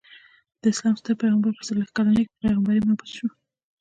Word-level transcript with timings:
د 0.61 0.63
اسلام 0.73 0.95
ستر 0.99 1.13
پيغمبر 1.21 1.51
په 1.55 1.63
څلويښت 1.67 1.93
کلني 1.97 2.23
کي 2.27 2.31
په 2.35 2.39
پيغمبری 2.43 2.81
مبعوث 2.89 3.11
سو. 3.17 3.27